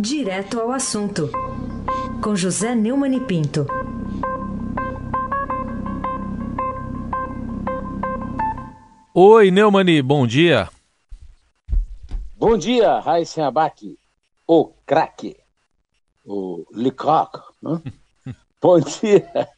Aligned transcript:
Direto 0.00 0.60
ao 0.60 0.70
assunto, 0.70 1.28
com 2.22 2.36
José 2.36 2.72
Neumann 2.72 3.16
e 3.16 3.20
Pinto. 3.20 3.66
Oi, 9.12 9.50
Neumani, 9.50 10.00
bom 10.00 10.24
dia. 10.24 10.68
Bom 12.36 12.56
dia, 12.56 13.00
Raíssen 13.00 13.42
Abac, 13.42 13.98
o 14.46 14.66
craque, 14.86 15.36
o 16.24 16.64
Lecoq. 16.72 17.40
Né? 17.60 17.82
bom 18.62 18.78
dia, 18.78 19.48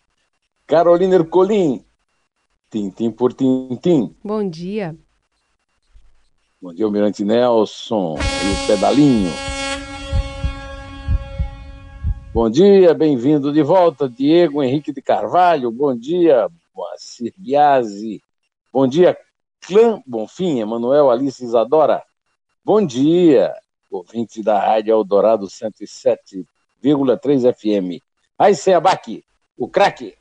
Carolina 0.66 1.16
Ercolim, 1.16 1.84
tintim 2.70 3.10
por 3.10 3.34
tintim. 3.34 4.16
Bom 4.24 4.48
dia. 4.48 4.96
Bom 6.62 6.72
dia, 6.72 6.86
Almirante 6.86 7.26
Nelson, 7.26 8.14
o 8.14 8.66
Pedalinho. 8.66 9.59
Bom 12.32 12.48
dia, 12.48 12.94
bem-vindo 12.94 13.52
de 13.52 13.60
volta, 13.60 14.08
Diego 14.08 14.62
Henrique 14.62 14.92
de 14.92 15.02
Carvalho. 15.02 15.68
Bom 15.72 15.96
dia, 15.96 16.48
Moacir 16.72 17.34
Biasi. 17.36 18.22
Bom 18.72 18.86
dia, 18.86 19.18
Clã 19.60 20.00
Bonfim, 20.06 20.60
Emanuel 20.60 21.10
Alice 21.10 21.44
Isadora. 21.44 22.00
Bom 22.64 22.86
dia, 22.86 23.52
ouvinte 23.90 24.44
da 24.44 24.60
Rádio 24.60 24.92
Eldorado 24.92 25.48
107,3 25.48 27.52
FM. 27.52 28.00
Aí, 28.38 28.54
Seabac, 28.54 29.24
o 29.58 29.68
craque. 29.68 30.14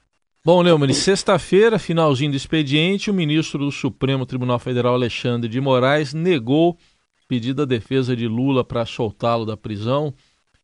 Bom, 0.43 0.63
Neumann, 0.63 0.91
sexta-feira, 0.93 1.77
finalzinho 1.77 2.31
do 2.31 2.37
expediente, 2.37 3.11
o 3.11 3.13
ministro 3.13 3.59
do 3.59 3.71
Supremo 3.71 4.25
Tribunal 4.25 4.57
Federal, 4.57 4.95
Alexandre 4.95 5.47
de 5.47 5.61
Moraes, 5.61 6.15
negou 6.15 6.75
pedido 7.27 7.57
da 7.57 7.65
defesa 7.65 8.15
de 8.15 8.27
Lula 8.27 8.63
para 8.63 8.83
soltá-lo 8.83 9.45
da 9.45 9.55
prisão 9.55 10.11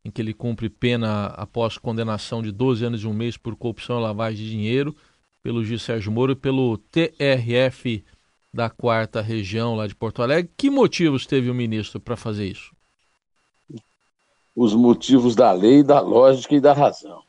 em 0.05 0.11
que 0.11 0.21
ele 0.21 0.35
cumpre 0.35 0.69
pena 0.69 1.25
após 1.29 1.79
condenação 1.79 2.43
de 2.43 2.51
12 2.51 2.85
anos 2.85 3.01
e 3.01 3.07
um 3.07 3.13
mês 3.13 3.37
por 3.37 3.55
corrupção 3.55 3.99
e 3.99 4.03
lavagem 4.03 4.37
de 4.37 4.51
dinheiro 4.51 4.95
pelo 5.41 5.63
juiz 5.63 5.81
Sérgio 5.81 6.11
Moro 6.11 6.33
e 6.33 6.35
pelo 6.35 6.77
TRF 6.77 8.05
da 8.53 8.69
quarta 8.69 9.19
região 9.19 9.75
lá 9.75 9.87
de 9.87 9.95
Porto 9.95 10.21
Alegre. 10.21 10.51
Que 10.55 10.69
motivos 10.69 11.25
teve 11.25 11.49
o 11.49 11.55
ministro 11.55 11.99
para 11.99 12.15
fazer 12.15 12.45
isso? 12.45 12.71
Os 14.55 14.75
motivos 14.75 15.35
da 15.35 15.51
lei, 15.51 15.81
da 15.81 15.99
lógica 15.99 16.53
e 16.53 16.61
da 16.61 16.71
razão. 16.71 17.23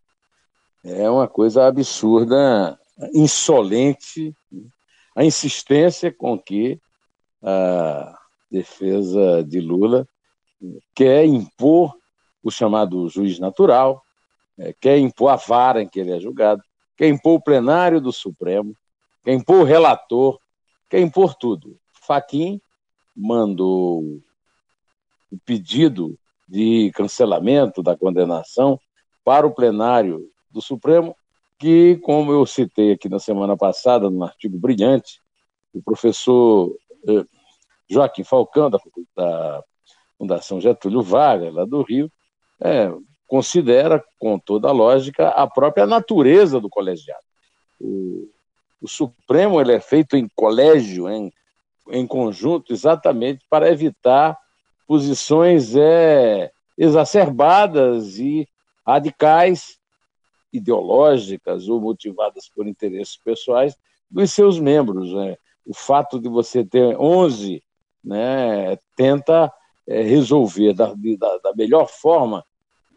É 0.85 1.09
uma 1.09 1.27
coisa 1.27 1.67
absurda, 1.67 2.79
insolente, 3.15 4.35
a 5.17 5.25
insistência 5.25 6.13
com 6.13 6.39
que 6.39 6.79
a 7.43 8.19
defesa 8.51 9.43
de 9.43 9.61
Lula 9.61 10.07
quer 10.95 11.25
impor 11.25 11.95
o 12.47 12.51
chamado 12.51 13.09
juiz 13.09 13.41
natural, 13.41 14.01
é, 14.57 14.73
quer 14.73 14.99
impor 14.99 15.31
a 15.31 15.37
vara 15.37 15.83
em 15.83 15.89
que 15.89 15.99
ele 15.99 16.13
é 16.13 16.21
julgado, 16.21 16.63
quer 16.97 17.09
impor 17.09 17.35
o 17.35 17.43
plenário 17.43 18.01
do 18.01 18.13
Supremo, 18.13 18.73
quer 19.25 19.35
impor 19.35 19.63
o 19.63 19.65
relator, 19.65 20.39
quer 20.89 21.01
impor 21.01 21.35
tudo. 21.35 21.77
Faquim 21.93 22.61
mandou 23.15 24.01
o 25.33 25.39
pedido 25.45 26.17
de 26.49 26.93
cancelamento 26.95 27.83
da 27.83 27.97
condenação 27.97 28.79
para 29.25 29.45
o 29.45 29.53
plenário 29.53 30.31
do 30.49 30.63
Supremo, 30.63 31.17
que, 31.59 31.97
como 31.97 32.31
eu 32.31 32.47
citei 32.47 32.93
aqui 32.93 33.09
na 33.09 33.19
semana 33.19 33.57
passada, 33.57 34.09
num 34.09 34.23
artigo 34.23 34.57
brilhante, 34.57 35.21
o 35.75 35.83
professor 35.83 36.77
eh, 37.09 37.25
Joaquim 37.89 38.23
Falcão, 38.23 38.71
da, 38.71 38.79
da 39.17 39.65
Fundação 40.17 40.61
Getúlio 40.61 41.03
Vargas, 41.03 41.53
lá 41.53 41.65
do 41.65 41.83
Rio, 41.83 42.11
é, 42.63 42.91
considera, 43.27 44.03
com 44.19 44.39
toda 44.39 44.69
a 44.69 44.73
lógica, 44.73 45.29
a 45.29 45.47
própria 45.47 45.87
natureza 45.87 46.61
do 46.61 46.69
colegiado. 46.69 47.25
O, 47.81 48.29
o 48.81 48.89
Supremo 48.89 49.61
ele 49.61 49.73
é 49.73 49.81
feito 49.81 50.17
em 50.17 50.29
colégio, 50.35 51.09
em, 51.09 51.33
em 51.91 52.07
conjunto, 52.07 52.73
exatamente 52.73 53.45
para 53.51 53.71
evitar 53.71 54.39
posições 54.87 55.75
é, 55.75 56.51
exacerbadas 56.79 58.19
e 58.19 58.49
radicais, 58.87 59.79
ideológicas 60.53 61.69
ou 61.69 61.81
motivadas 61.81 62.49
por 62.49 62.67
interesses 62.67 63.17
pessoais 63.17 63.77
dos 64.09 64.31
seus 64.31 64.59
membros. 64.59 65.13
Né? 65.13 65.37
O 65.67 65.75
fato 65.75 66.21
de 66.21 66.29
você 66.29 66.65
ter 66.65 66.97
11 66.97 67.63
né, 68.05 68.79
tenta 68.95 69.53
é, 69.87 70.03
resolver 70.03 70.73
da, 70.73 70.93
da, 70.95 71.39
da, 71.39 71.55
melhor 71.55 71.89
forma 71.89 72.45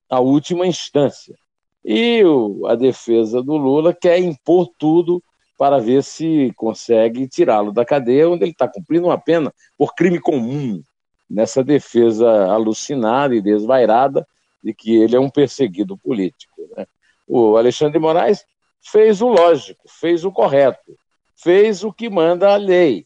a 0.10 0.20
última 0.20 0.66
instância. 0.66 1.36
E 1.84 2.24
o, 2.24 2.66
a 2.68 2.76
defesa 2.76 3.42
do 3.42 3.56
Lula 3.56 3.94
quer 3.94 4.20
impor 4.20 4.70
tudo 4.78 5.24
para 5.58 5.80
ver 5.80 6.04
se 6.04 6.54
consegue 6.56 7.28
tirá-lo 7.28 7.72
da 7.72 7.86
cadeia, 7.86 8.30
onde 8.30 8.44
ele 8.44 8.52
está 8.52 8.68
cumprindo 8.68 9.08
uma 9.08 9.18
pena 9.18 9.54
por 9.78 9.94
crime 9.94 10.20
comum, 10.20 10.82
nessa 11.30 11.64
defesa 11.64 12.46
alucinada 12.46 13.36
e 13.36 13.42
desvairada 13.42 14.26
de 14.64 14.74
que 14.74 14.96
ele 14.96 15.16
é 15.16 15.20
um 15.20 15.30
perseguido 15.30 15.98
político. 15.98 16.68
Né? 16.76 16.86
O 17.28 17.56
Alexandre 17.56 17.94
de 17.94 18.00
Moraes 18.00 18.44
fez 18.82 19.22
o 19.22 19.28
lógico, 19.28 19.84
fez 19.88 20.26
o 20.26 20.32
correto, 20.32 20.98
fez 21.36 21.84
o 21.84 21.94
que 21.94 22.10
manda 22.10 22.52
a 22.52 22.56
lei. 22.56 23.06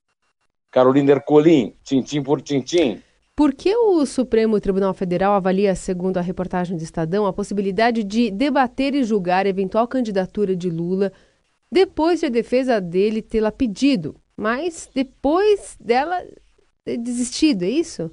Carolina 0.72 1.12
Ercolim, 1.12 1.76
tintim 1.84 2.24
por 2.24 2.42
tintim, 2.42 3.02
por 3.36 3.54
que 3.54 3.76
o 3.76 4.06
Supremo 4.06 4.60
Tribunal 4.60 4.94
Federal 4.94 5.34
avalia, 5.34 5.76
segundo 5.76 6.18
a 6.18 6.22
reportagem 6.22 6.78
do 6.78 6.84
Estadão, 6.84 7.26
a 7.26 7.34
possibilidade 7.34 8.04
de 8.04 8.30
debater 8.30 8.94
e 8.94 9.04
julgar 9.04 9.46
eventual 9.46 9.88
candidatura 9.88 10.56
de 10.56 10.70
Lula 10.70 11.12
depois 11.72 12.20
de 12.20 12.28
a 12.28 12.30
defesa 12.30 12.80
dele 12.80 13.22
tê-la 13.22 13.52
pedido, 13.52 14.16
mas 14.38 14.88
depois 14.94 15.76
dela 15.80 16.24
ter 16.86 16.98
desistido, 16.98 17.64
é 17.64 17.70
isso? 17.70 18.12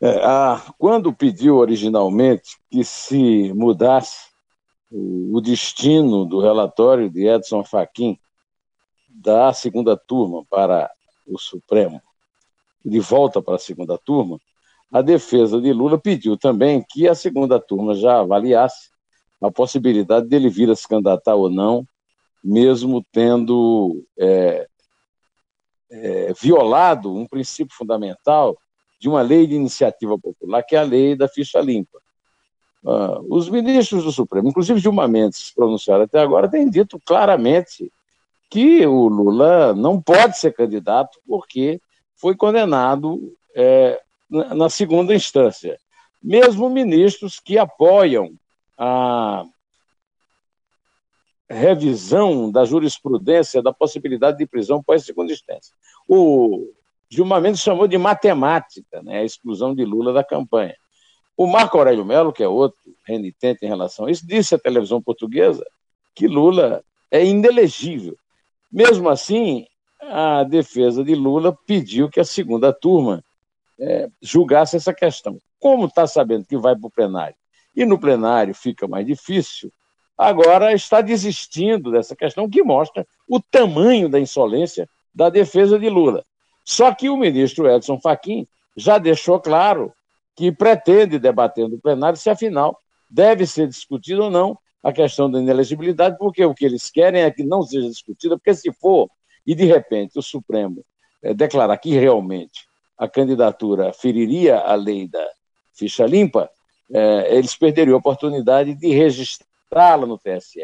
É, 0.00 0.24
a, 0.24 0.72
quando 0.78 1.12
pediu 1.12 1.56
originalmente 1.56 2.56
que 2.70 2.84
se 2.84 3.52
mudasse 3.54 4.28
o, 4.88 5.36
o 5.36 5.40
destino 5.40 6.24
do 6.24 6.40
relatório 6.40 7.10
de 7.10 7.26
Edson 7.26 7.64
Fachin 7.64 8.16
da 9.08 9.52
segunda 9.52 9.96
turma 9.96 10.44
para 10.48 10.88
o 11.26 11.38
Supremo, 11.38 12.00
de 12.86 13.00
volta 13.00 13.42
para 13.42 13.56
a 13.56 13.58
segunda 13.58 13.98
turma, 13.98 14.38
a 14.92 15.02
defesa 15.02 15.60
de 15.60 15.72
Lula 15.72 15.98
pediu 15.98 16.36
também 16.36 16.84
que 16.88 17.08
a 17.08 17.14
segunda 17.14 17.58
turma 17.58 17.94
já 17.94 18.20
avaliasse 18.20 18.90
a 19.42 19.50
possibilidade 19.50 20.28
dele 20.28 20.48
vir 20.48 20.70
a 20.70 20.76
se 20.76 20.86
candidatar 20.86 21.34
ou 21.34 21.50
não, 21.50 21.84
mesmo 22.42 23.04
tendo 23.12 24.04
é, 24.16 24.68
é, 25.90 26.32
violado 26.40 27.12
um 27.12 27.26
princípio 27.26 27.76
fundamental 27.76 28.56
de 29.00 29.08
uma 29.08 29.20
lei 29.20 29.46
de 29.46 29.54
iniciativa 29.56 30.16
popular, 30.16 30.62
que 30.62 30.76
é 30.76 30.78
a 30.78 30.82
lei 30.82 31.16
da 31.16 31.28
ficha 31.28 31.60
limpa. 31.60 31.98
Uh, 32.84 33.26
os 33.28 33.48
ministros 33.48 34.04
do 34.04 34.12
Supremo, 34.12 34.48
inclusive 34.48 34.80
Dilma 34.80 35.08
Mendes, 35.08 35.48
se 35.48 35.54
pronunciaram 35.54 36.04
até 36.04 36.20
agora, 36.20 36.48
têm 36.48 36.70
dito 36.70 37.00
claramente 37.04 37.92
que 38.48 38.86
o 38.86 39.08
Lula 39.08 39.74
não 39.74 40.00
pode 40.00 40.38
ser 40.38 40.52
candidato 40.54 41.18
porque 41.26 41.80
foi 42.16 42.34
condenado 42.34 43.34
é, 43.54 44.00
na 44.30 44.68
segunda 44.68 45.14
instância. 45.14 45.78
Mesmo 46.22 46.68
ministros 46.68 47.38
que 47.38 47.58
apoiam 47.58 48.32
a 48.76 49.44
revisão 51.48 52.50
da 52.50 52.64
jurisprudência 52.64 53.62
da 53.62 53.72
possibilidade 53.72 54.38
de 54.38 54.46
prisão 54.46 54.82
pós 54.82 55.04
segunda 55.04 55.32
instância. 55.32 55.72
O 56.08 56.72
Gilmar 57.08 57.40
Mendes 57.40 57.60
chamou 57.60 57.86
de 57.86 57.96
matemática 57.96 59.02
né, 59.02 59.20
a 59.20 59.24
exclusão 59.24 59.74
de 59.74 59.84
Lula 59.84 60.12
da 60.12 60.24
campanha. 60.24 60.74
O 61.36 61.46
Marco 61.46 61.78
Aurélio 61.78 62.04
Melo, 62.04 62.32
que 62.32 62.42
é 62.42 62.48
outro 62.48 62.80
renitente 63.06 63.64
em 63.64 63.68
relação 63.68 64.06
a 64.06 64.10
isso, 64.10 64.26
disse 64.26 64.54
à 64.54 64.58
televisão 64.58 65.00
portuguesa 65.00 65.64
que 66.14 66.26
Lula 66.26 66.82
é 67.10 67.24
inelegível. 67.24 68.16
Mesmo 68.72 69.08
assim, 69.08 69.66
a 70.10 70.44
defesa 70.44 71.04
de 71.04 71.14
Lula 71.14 71.56
pediu 71.66 72.08
que 72.08 72.20
a 72.20 72.24
segunda 72.24 72.72
turma 72.72 73.22
é, 73.78 74.08
julgasse 74.20 74.76
essa 74.76 74.94
questão. 74.94 75.38
Como 75.58 75.86
está 75.86 76.06
sabendo 76.06 76.46
que 76.46 76.56
vai 76.56 76.76
para 76.76 76.86
o 76.86 76.90
plenário 76.90 77.36
e 77.74 77.84
no 77.84 77.98
plenário 77.98 78.54
fica 78.54 78.88
mais 78.88 79.06
difícil, 79.06 79.70
agora 80.16 80.72
está 80.72 81.00
desistindo 81.00 81.90
dessa 81.90 82.16
questão, 82.16 82.48
que 82.48 82.62
mostra 82.62 83.06
o 83.28 83.40
tamanho 83.40 84.08
da 84.08 84.18
insolência 84.18 84.88
da 85.14 85.28
defesa 85.28 85.78
de 85.78 85.88
Lula. 85.88 86.24
Só 86.64 86.94
que 86.94 87.08
o 87.10 87.16
ministro 87.16 87.68
Edson 87.68 88.00
Fachin 88.00 88.46
já 88.76 88.98
deixou 88.98 89.40
claro 89.40 89.92
que 90.34 90.52
pretende 90.52 91.18
debater 91.18 91.68
no 91.68 91.78
plenário 91.78 92.18
se, 92.18 92.28
afinal, 92.28 92.78
deve 93.10 93.46
ser 93.46 93.68
discutida 93.68 94.22
ou 94.22 94.30
não 94.30 94.58
a 94.82 94.92
questão 94.92 95.30
da 95.30 95.40
inelegibilidade, 95.40 96.16
porque 96.18 96.44
o 96.44 96.54
que 96.54 96.64
eles 96.64 96.90
querem 96.90 97.22
é 97.22 97.30
que 97.30 97.42
não 97.42 97.62
seja 97.62 97.88
discutida, 97.88 98.36
porque 98.36 98.54
se 98.54 98.72
for 98.72 99.08
e 99.46 99.54
de 99.54 99.64
repente 99.64 100.18
o 100.18 100.22
Supremo 100.22 100.84
é, 101.22 101.32
declarar 101.32 101.76
que 101.78 101.90
realmente 101.90 102.66
a 102.98 103.08
candidatura 103.08 103.92
feriria 103.92 104.58
a 104.58 104.74
lei 104.74 105.06
da 105.06 105.24
ficha 105.74 106.06
limpa, 106.06 106.50
é, 106.92 107.36
eles 107.36 107.54
perderiam 107.54 107.96
a 107.96 107.98
oportunidade 107.98 108.74
de 108.74 108.88
registrá-la 108.88 110.06
no 110.06 110.18
TSE. 110.18 110.60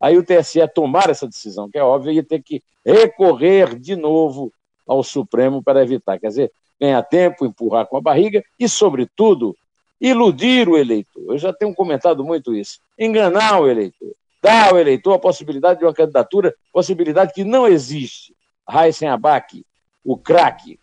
Aí 0.00 0.16
o 0.16 0.24
TSE 0.24 0.66
tomar 0.68 1.10
essa 1.10 1.26
decisão, 1.26 1.70
que 1.70 1.78
é 1.78 1.82
óbvio, 1.82 2.12
ia 2.12 2.22
ter 2.22 2.42
que 2.42 2.62
recorrer 2.84 3.78
de 3.78 3.96
novo 3.96 4.52
ao 4.86 5.02
Supremo 5.02 5.62
para 5.62 5.82
evitar. 5.82 6.18
Quer 6.18 6.28
dizer, 6.28 6.52
ganhar 6.80 7.02
tempo, 7.02 7.44
empurrar 7.44 7.86
com 7.86 7.96
a 7.96 8.00
barriga 8.00 8.42
e, 8.58 8.68
sobretudo, 8.68 9.56
iludir 10.00 10.68
o 10.68 10.76
eleitor. 10.76 11.22
Eu 11.28 11.38
já 11.38 11.52
tenho 11.52 11.74
comentado 11.74 12.24
muito 12.24 12.54
isso. 12.54 12.80
Enganar 12.98 13.60
o 13.60 13.68
eleitor. 13.68 14.14
Dar 14.42 14.70
ao 14.70 14.78
eleitor 14.78 15.14
a 15.14 15.18
possibilidade 15.18 15.80
de 15.80 15.84
uma 15.84 15.94
candidatura, 15.94 16.54
possibilidade 16.72 17.34
que 17.34 17.44
não 17.44 17.66
existe. 17.66 18.34
Raíssen 18.66 19.08
Abac, 19.08 19.64
o 20.04 20.16
craque. 20.16 20.78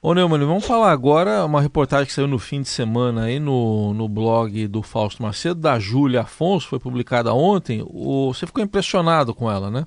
Ô 0.00 0.14
Neumann, 0.14 0.46
vamos 0.46 0.64
falar 0.64 0.92
agora 0.92 1.44
uma 1.44 1.60
reportagem 1.60 2.06
que 2.06 2.12
saiu 2.12 2.28
no 2.28 2.38
fim 2.38 2.62
de 2.62 2.68
semana 2.68 3.24
aí 3.24 3.40
no, 3.40 3.92
no 3.94 4.08
blog 4.08 4.68
do 4.68 4.80
Fausto 4.82 5.22
Macedo, 5.22 5.60
da 5.60 5.76
Júlia 5.78 6.20
Afonso, 6.20 6.68
foi 6.68 6.78
publicada 6.78 7.34
ontem. 7.34 7.82
O, 7.84 8.32
você 8.32 8.46
ficou 8.46 8.62
impressionado 8.62 9.34
com 9.34 9.50
ela, 9.50 9.70
né? 9.70 9.86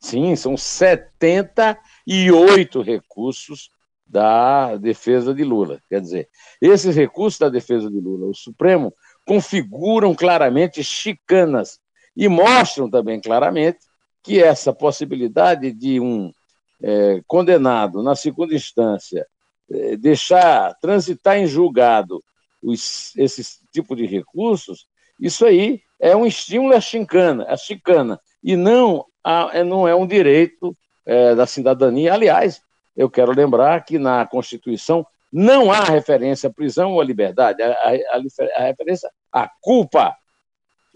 Sim, 0.00 0.34
são 0.34 0.56
78 0.56 2.82
recursos 2.82 3.70
da 4.06 4.76
defesa 4.76 5.34
de 5.34 5.44
Lula. 5.44 5.80
Quer 5.88 6.00
dizer, 6.00 6.28
esses 6.60 6.96
recursos 6.96 7.38
da 7.38 7.48
defesa 7.48 7.88
de 7.90 8.00
Lula, 8.00 8.26
o 8.26 8.34
Supremo, 8.34 8.92
configuram 9.24 10.14
claramente 10.14 10.82
chicanas 10.82 11.78
e 12.16 12.28
mostram 12.28 12.88
também 12.88 13.20
claramente 13.20 13.78
que 14.22 14.42
essa 14.42 14.72
possibilidade 14.72 15.72
de 15.72 16.00
um 16.00 16.32
é, 16.82 17.22
condenado 17.26 18.02
na 18.02 18.14
segunda 18.14 18.54
instância 18.54 19.26
é, 19.70 19.96
deixar 19.96 20.74
transitar 20.80 21.36
em 21.36 21.46
julgado 21.46 22.22
os, 22.62 23.14
esse 23.16 23.60
tipo 23.72 23.94
de 23.94 24.06
recursos, 24.06 24.86
isso 25.20 25.44
aí 25.46 25.80
é 26.00 26.14
um 26.14 26.26
estímulo 26.26 26.74
à 26.74 26.80
chicana, 26.80 27.44
à 27.48 27.56
chicana 27.56 28.20
e 28.42 28.56
não, 28.56 29.04
a, 29.24 29.50
é, 29.52 29.64
não 29.64 29.86
é 29.86 29.94
um 29.94 30.06
direito 30.06 30.76
é, 31.04 31.34
da 31.34 31.46
cidadania. 31.46 32.12
Aliás, 32.12 32.60
eu 32.96 33.10
quero 33.10 33.32
lembrar 33.32 33.84
que 33.84 33.98
na 33.98 34.26
Constituição 34.26 35.06
não 35.32 35.70
há 35.70 35.80
referência 35.80 36.48
à 36.48 36.52
prisão 36.52 36.92
ou 36.92 37.00
à 37.00 37.04
liberdade, 37.04 37.62
a, 37.62 37.68
a 38.56 38.62
referência 38.62 39.10
à 39.32 39.48
culpa. 39.60 40.14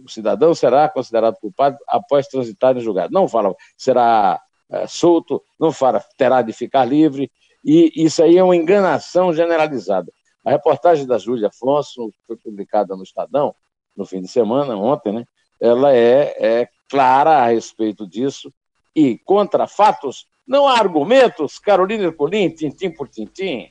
O 0.05 0.09
cidadão 0.09 0.55
será 0.55 0.89
considerado 0.89 1.37
culpado 1.37 1.79
após 1.89 2.27
transitar 2.27 2.77
em 2.77 2.81
julgado. 2.81 3.13
Não 3.13 3.29
fala, 3.29 3.55
será 3.77 4.41
é, 4.71 4.87
solto, 4.87 5.43
não 5.59 5.73
fala, 5.73 6.03
terá 6.17 6.43
de 6.43 6.53
ficar 6.53 6.85
livre, 6.85 7.31
e 7.65 7.93
isso 7.97 8.23
aí 8.23 8.39
é 8.39 8.45
uma 8.45 8.57
enganação 8.57 9.33
generalizada. 9.33 10.13
A 10.45 10.51
reportagem 10.51 11.07
da 11.07 11.19
Júlia 11.19 11.49
Afonso, 11.49 12.13
foi 12.27 12.37
publicada 12.37 12.97
no 12.97 13.03
Estadão, 13.03 13.55
no 13.97 14.07
fim 14.07 14.21
de 14.21 14.29
semana, 14.29 14.77
ontem, 14.77 15.13
né? 15.13 15.25
ela 15.61 15.95
é, 15.95 16.35
é 16.39 16.69
clara 16.89 17.39
a 17.39 17.47
respeito 17.47 18.07
disso, 18.07 18.53
e 18.95 19.19
contra 19.19 19.67
fatos 19.67 20.27
não 20.47 20.67
há 20.67 20.79
argumentos, 20.79 21.59
Carolina 21.59 22.05
Ercolim, 22.05 22.51
tintim 22.51 22.91
por 22.91 23.09
tintim. 23.09 23.71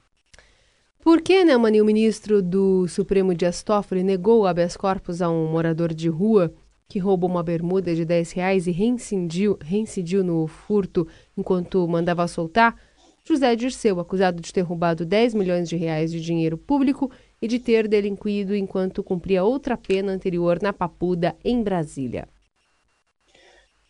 Por 1.02 1.22
que, 1.22 1.46
né, 1.46 1.56
Mani, 1.56 1.82
o 1.82 1.86
ministro 1.86 2.42
do 2.42 2.86
Supremo 2.88 3.34
Dias 3.34 3.64
Toffoli 3.64 4.04
negou 4.04 4.42
o 4.42 4.46
habeas 4.46 4.76
corpus 4.76 5.22
a 5.22 5.30
um 5.30 5.50
morador 5.50 5.94
de 5.94 6.10
rua 6.10 6.54
que 6.90 7.00
roubou 7.00 7.30
uma 7.30 7.42
bermuda 7.42 7.96
de 7.96 8.04
10 8.04 8.32
reais 8.34 8.68
e 8.68 8.72
reincidiu, 8.72 9.58
reincidiu 9.62 10.26
no 10.26 10.46
furto 10.46 11.08
enquanto 11.38 11.88
mandava 11.88 12.28
soltar? 12.28 12.76
José 13.24 13.56
Dirceu, 13.56 14.00
acusado 14.00 14.42
de 14.42 14.52
ter 14.52 14.62
roubado 14.62 15.06
10 15.06 15.36
milhões 15.36 15.70
de 15.70 15.78
reais 15.78 16.12
de 16.12 16.20
dinheiro 16.20 16.58
público 16.58 17.10
e 17.42 17.48
de 17.48 17.60
ter 17.60 17.88
delinquido 17.88 18.54
enquanto 18.54 19.02
cumpria 19.02 19.44
outra 19.44 19.78
pena 19.78 20.12
anterior 20.12 20.60
na 20.62 20.74
Papuda, 20.74 21.34
em 21.46 21.64
Brasília. 21.64 22.28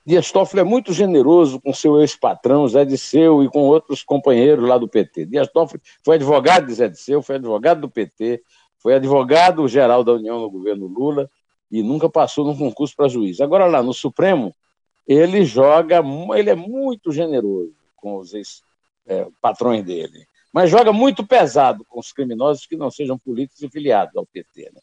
Dias 0.10 0.32
Toffoli 0.32 0.62
é 0.62 0.64
muito 0.64 0.92
generoso 0.92 1.62
com 1.62 1.72
seu 1.72 2.00
ex-patrão, 2.02 2.68
Zé 2.68 2.84
Disseu, 2.84 3.44
e 3.44 3.48
com 3.48 3.60
outros 3.60 4.02
companheiros 4.02 4.68
lá 4.68 4.76
do 4.76 4.88
PT. 4.88 5.28
Dias 5.28 5.48
Toffoli 5.50 5.80
foi 6.04 6.16
advogado 6.16 6.66
de 6.66 6.74
Zé 6.74 6.90
Disseu, 6.90 7.22
foi 7.22 7.36
advogado 7.36 7.82
do 7.82 7.88
PT, 7.92 8.42
foi 8.80 8.96
advogado-geral 8.96 10.04
da 10.04 10.14
União 10.14 10.40
no 10.40 10.50
governo 10.50 10.88
Lula 10.88 11.30
e 11.70 11.84
nunca 11.84 12.10
passou 12.10 12.44
num 12.44 12.58
concurso 12.58 12.96
para 12.96 13.08
juiz. 13.08 13.40
Agora 13.40 13.68
lá 13.68 13.84
no 13.84 13.94
Supremo, 13.94 14.52
ele 15.08 15.46
joga, 15.46 16.02
ele 16.36 16.50
é 16.50 16.56
muito 16.56 17.12
generoso 17.12 17.76
com 17.96 18.18
os 18.18 18.34
ex-patrões 18.34 19.82
é, 19.82 19.84
dele, 19.84 20.26
mas 20.52 20.72
joga 20.72 20.92
muito 20.92 21.24
pesado 21.24 21.86
com 21.88 22.00
os 22.00 22.12
criminosos 22.12 22.66
que 22.66 22.76
não 22.76 22.90
sejam 22.90 23.16
políticos 23.16 23.62
e 23.62 23.70
filiados 23.70 24.16
ao 24.16 24.26
PT. 24.26 24.72
Né? 24.74 24.82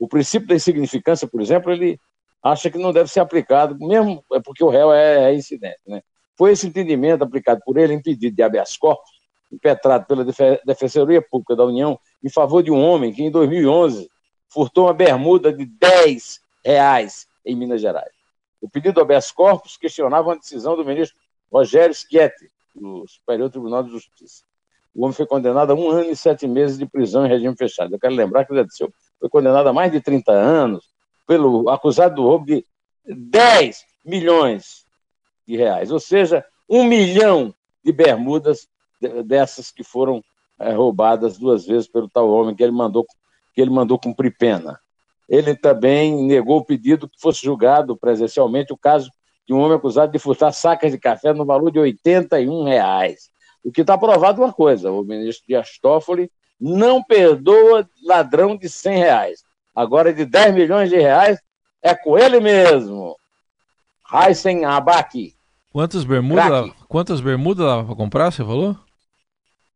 O 0.00 0.08
princípio 0.08 0.48
da 0.48 0.54
insignificância, 0.54 1.28
por 1.28 1.42
exemplo, 1.42 1.70
ele 1.70 2.00
acha 2.42 2.70
que 2.70 2.78
não 2.78 2.92
deve 2.92 3.10
ser 3.10 3.20
aplicado, 3.20 3.76
mesmo 3.78 4.24
é 4.32 4.40
porque 4.40 4.64
o 4.64 4.68
réu 4.68 4.92
é, 4.92 5.30
é 5.30 5.34
incidente. 5.34 5.80
Né? 5.86 6.02
Foi 6.36 6.52
esse 6.52 6.66
entendimento 6.66 7.22
aplicado 7.22 7.60
por 7.64 7.76
ele 7.76 7.94
em 7.94 8.02
pedido 8.02 8.34
de 8.34 8.42
habeas 8.42 8.76
corpus, 8.76 9.10
impetrado 9.52 10.06
pela 10.06 10.24
Defensoria 10.64 11.22
Pública 11.22 11.54
da 11.54 11.64
União, 11.64 11.98
em 12.24 12.30
favor 12.30 12.62
de 12.62 12.70
um 12.70 12.82
homem 12.82 13.12
que, 13.12 13.22
em 13.22 13.30
2011, 13.30 14.08
furtou 14.48 14.86
uma 14.86 14.94
bermuda 14.94 15.52
de 15.52 15.66
10 15.66 16.40
reais 16.64 17.26
em 17.44 17.54
Minas 17.54 17.80
Gerais. 17.80 18.12
O 18.60 18.68
pedido 18.68 18.94
do 18.94 19.00
habeas 19.00 19.30
corpus 19.30 19.76
questionava 19.76 20.32
a 20.32 20.36
decisão 20.36 20.76
do 20.76 20.84
ministro 20.84 21.18
Rogério 21.50 21.94
Schietti, 21.94 22.48
do 22.74 23.06
Superior 23.06 23.50
Tribunal 23.50 23.82
de 23.82 23.90
Justiça. 23.90 24.42
O 24.94 25.04
homem 25.04 25.14
foi 25.14 25.26
condenado 25.26 25.72
a 25.72 25.74
um 25.74 25.90
ano 25.90 26.10
e 26.10 26.16
sete 26.16 26.46
meses 26.46 26.78
de 26.78 26.86
prisão 26.86 27.26
em 27.26 27.28
regime 27.28 27.56
fechado. 27.56 27.94
Eu 27.94 27.98
quero 27.98 28.14
lembrar 28.14 28.44
que 28.44 28.54
Zé 28.54 28.64
foi 29.18 29.28
condenado 29.28 29.68
a 29.68 29.72
mais 29.72 29.90
de 29.90 30.00
30 30.00 30.32
anos, 30.32 30.84
pelo 31.26 31.68
acusado 31.68 32.16
do 32.16 32.22
roubo 32.22 32.46
de 32.46 32.64
10 33.06 33.84
milhões 34.04 34.84
de 35.46 35.56
reais, 35.56 35.90
ou 35.90 36.00
seja, 36.00 36.44
um 36.68 36.84
milhão 36.84 37.54
de 37.84 37.92
bermudas 37.92 38.68
dessas 39.24 39.70
que 39.70 39.82
foram 39.82 40.22
é, 40.58 40.72
roubadas 40.72 41.38
duas 41.38 41.66
vezes 41.66 41.88
pelo 41.88 42.08
tal 42.08 42.30
homem 42.30 42.54
que 42.54 42.62
ele 42.62 42.72
mandou 42.72 43.04
que 43.54 43.60
ele 43.60 43.70
mandou 43.70 43.98
cumprir 43.98 44.34
pena. 44.38 44.80
Ele 45.28 45.54
também 45.54 46.24
negou 46.26 46.58
o 46.58 46.64
pedido 46.64 47.08
que 47.08 47.20
fosse 47.20 47.42
julgado 47.42 47.96
presencialmente 47.96 48.72
o 48.72 48.78
caso 48.78 49.10
de 49.46 49.52
um 49.52 49.58
homem 49.58 49.76
acusado 49.76 50.10
de 50.10 50.18
furtar 50.18 50.52
sacas 50.52 50.92
de 50.92 50.98
café 50.98 51.34
no 51.34 51.44
valor 51.44 51.70
de 51.70 51.78
81 51.78 52.64
reais. 52.64 53.30
O 53.62 53.70
que 53.70 53.82
está 53.82 53.98
provado 53.98 54.42
uma 54.42 54.52
coisa: 54.52 54.90
o 54.90 55.02
ministro 55.02 55.44
Dias 55.46 55.78
Toffoli 55.80 56.30
não 56.60 57.02
perdoa 57.02 57.88
ladrão 58.04 58.56
de 58.56 58.68
100 58.68 58.98
reais. 58.98 59.44
Agora, 59.74 60.12
de 60.12 60.24
10 60.24 60.54
milhões 60.54 60.90
de 60.90 60.96
reais, 60.96 61.38
é 61.82 61.94
com 61.94 62.18
ele 62.18 62.40
mesmo. 62.40 63.16
Heisen 64.12 64.64
Abaki. 64.64 65.34
Quantas 65.72 66.04
bermudas, 66.04 66.70
quantas 66.86 67.20
bermudas 67.20 67.66
dava 67.66 67.84
para 67.84 67.94
comprar, 67.94 68.30
você 68.30 68.44
falou? 68.44 68.76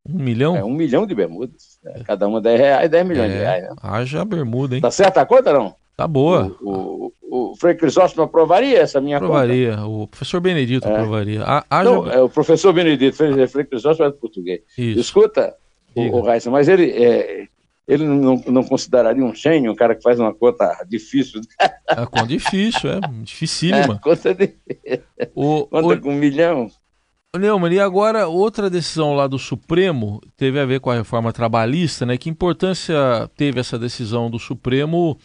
Um 0.09 0.23
milhão? 0.23 0.57
É, 0.57 0.63
um 0.63 0.73
milhão 0.73 1.07
de 1.07 1.15
bermudas. 1.15 1.81
É, 1.85 2.05
cada 2.05 2.29
uma 2.29 2.41
10 2.41 2.61
reais, 2.61 2.91
10 2.91 3.07
milhões 3.07 3.31
é, 3.31 3.35
de 3.35 3.41
reais. 3.41 3.63
Né? 3.65 3.75
Haja 3.83 4.25
bermuda, 4.25 4.77
hein? 4.77 4.81
Tá 4.83 4.91
certa 4.91 5.23
a 5.23 5.27
conta, 5.27 5.53
não? 5.53 5.75
Tá 5.97 6.07
boa. 6.07 6.55
O, 6.61 7.11
o, 7.23 7.53
o 7.53 7.57
Frei 7.57 7.75
Crisóstomo 7.75 8.25
aprovaria 8.25 8.79
essa 8.79 9.01
minha 9.01 9.17
aprovaria. 9.17 9.71
conta? 9.71 9.81
Aprovaria. 9.81 10.03
O 10.03 10.07
professor 10.07 10.41
Benedito 10.41 10.87
é. 10.87 10.93
aprovaria. 10.93 11.43
Haja... 11.71 11.91
Não, 11.91 12.11
é 12.11 12.21
o 12.21 12.29
professor 12.29 12.73
Benedito. 12.73 13.17
Frei 13.17 13.65
Crisóstomo 13.65 14.09
é 14.09 14.13
português. 14.13 14.61
Isso. 14.77 15.01
Escuta, 15.01 15.55
Diga. 15.97 16.15
o, 16.15 16.23
o 16.23 16.31
Heisen, 16.31 16.53
mas 16.53 16.69
ele, 16.69 16.91
é, 16.91 17.49
ele 17.87 18.05
não, 18.05 18.43
não 18.47 18.65
consideraria 18.65 19.25
um 19.25 19.35
gênio, 19.35 19.73
um 19.73 19.77
cara 19.77 19.95
que 19.95 20.03
faz 20.03 20.19
uma 20.19 20.35
conta 20.35 20.85
difícil. 20.89 21.41
É 21.89 22.07
conta 22.07 22.27
difícil, 22.27 22.91
é 22.91 23.01
dificílima. 23.23 23.95
É, 23.95 23.99
conta 23.99 24.35
de... 24.35 24.55
o, 25.35 25.67
conta 25.67 25.95
o... 25.95 26.01
com 26.01 26.11
um 26.11 26.19
milhão. 26.19 26.71
Neumann, 27.37 27.73
e 27.75 27.81
agora 27.81 28.27
outra 28.27 28.71
decisão 28.71 29.15
lá 29.15 29.27
do 29.27 29.39
Supremo 29.39 30.21
teve 30.37 30.59
a 30.59 30.65
ver 30.65 30.81
com 30.81 30.91
a 30.91 30.95
reforma 30.95 31.33
trabalhista, 31.33 32.07
né? 32.07 32.17
Que 32.17 32.31
importância 32.31 32.97
teve 33.37 33.61
essa 33.61 33.79
decisão 33.79 34.31
do 34.31 34.39
Supremo 34.39 35.19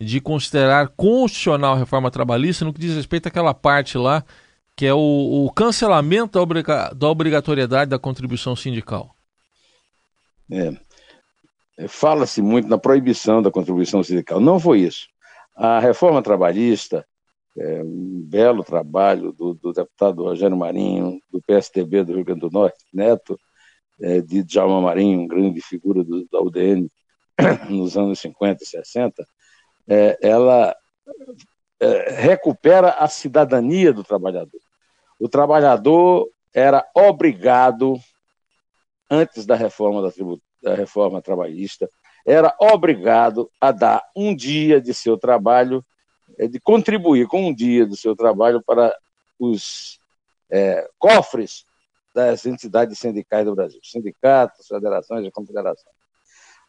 de 0.00 0.20
considerar 0.20 0.88
constitucional 0.96 1.74
a 1.74 1.78
reforma 1.78 2.10
trabalhista 2.10 2.64
no 2.64 2.72
que 2.72 2.80
diz 2.80 2.94
respeito 2.96 3.28
àquela 3.28 3.52
parte 3.52 3.98
lá 3.98 4.24
que 4.76 4.86
é 4.86 4.94
o, 4.94 5.44
o 5.46 5.52
cancelamento 5.52 6.32
da, 6.32 6.42
obriga 6.42 6.90
da 6.94 7.08
obrigatoriedade 7.08 7.90
da 7.90 7.98
contribuição 7.98 8.56
sindical? 8.56 9.14
É, 10.50 10.72
Fala-se 11.88 12.42
muito 12.42 12.68
na 12.68 12.78
proibição 12.78 13.42
da 13.42 13.50
contribuição 13.50 14.02
sindical. 14.02 14.40
Não 14.40 14.58
foi 14.58 14.80
isso. 14.80 15.06
A 15.54 15.78
reforma 15.78 16.22
trabalhista, 16.22 17.06
é, 17.58 17.82
um 17.82 18.22
belo 18.24 18.64
trabalho 18.64 19.32
do, 19.32 19.54
do, 19.54 19.72
deputado 19.72 20.22
Rogério 20.22 20.56
Marinho, 20.56 21.20
do 21.30 21.42
PSDB 21.42 22.04
do 22.04 22.14
Rio 22.14 22.24
Grande 22.24 22.40
do 22.40 22.50
Norte, 22.50 22.78
neto 22.92 23.38
é, 24.00 24.20
de 24.20 24.42
Djalma 24.42 24.80
Marinho, 24.80 25.28
grande 25.28 25.60
figura 25.60 26.02
do, 26.02 26.26
da 26.28 26.40
UDN 26.40 26.88
nos 27.68 27.96
anos 27.96 28.18
50 28.20 28.62
e 28.62 28.66
60, 28.66 29.26
é, 29.88 30.18
ela 30.22 30.74
é, 31.80 32.10
recupera 32.22 32.90
a 32.90 33.08
cidadania 33.08 33.92
do 33.92 34.02
trabalhador. 34.02 34.60
O 35.18 35.28
trabalhador 35.28 36.28
era 36.54 36.86
obrigado, 36.94 37.98
antes 39.10 39.46
da 39.46 39.54
reforma 39.54 40.02
da 40.02 40.10
tributária, 40.10 40.51
da 40.62 40.74
reforma 40.74 41.20
trabalhista, 41.20 41.90
era 42.24 42.54
obrigado 42.58 43.50
a 43.60 43.72
dar 43.72 44.02
um 44.14 44.34
dia 44.34 44.80
de 44.80 44.94
seu 44.94 45.18
trabalho, 45.18 45.84
é, 46.38 46.46
de 46.46 46.60
contribuir 46.60 47.26
com 47.26 47.46
um 47.46 47.54
dia 47.54 47.84
do 47.84 47.96
seu 47.96 48.14
trabalho 48.14 48.62
para 48.64 48.96
os 49.38 49.98
é, 50.50 50.88
cofres 50.98 51.64
das 52.14 52.46
entidades 52.46 52.98
sindicais 52.98 53.44
do 53.44 53.54
Brasil, 53.54 53.80
sindicatos, 53.82 54.66
federações 54.66 55.26
e 55.26 55.30
confederações. 55.30 55.96